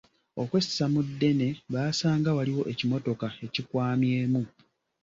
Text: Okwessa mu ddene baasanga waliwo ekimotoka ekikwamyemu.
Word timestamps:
Okwessa 0.41 0.85
mu 0.93 1.01
ddene 1.07 1.47
baasanga 1.73 2.29
waliwo 2.37 2.63
ekimotoka 2.71 3.27
ekikwamyemu. 3.45 4.41